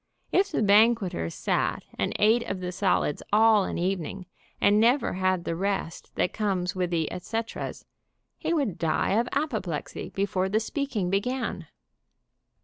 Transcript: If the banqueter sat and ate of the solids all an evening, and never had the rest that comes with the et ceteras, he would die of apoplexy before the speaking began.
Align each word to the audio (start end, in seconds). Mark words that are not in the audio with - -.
If 0.31 0.49
the 0.51 0.63
banqueter 0.63 1.29
sat 1.29 1.83
and 1.95 2.11
ate 2.17 2.41
of 2.49 2.59
the 2.59 2.71
solids 2.71 3.21
all 3.31 3.65
an 3.65 3.77
evening, 3.77 4.25
and 4.59 4.79
never 4.79 5.13
had 5.13 5.43
the 5.43 5.55
rest 5.55 6.11
that 6.15 6.33
comes 6.33 6.75
with 6.75 6.89
the 6.89 7.11
et 7.11 7.21
ceteras, 7.21 7.85
he 8.39 8.51
would 8.51 8.79
die 8.79 9.11
of 9.19 9.29
apoplexy 9.31 10.09
before 10.09 10.49
the 10.49 10.59
speaking 10.59 11.11
began. 11.11 11.67